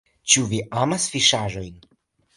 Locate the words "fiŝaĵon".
1.17-1.71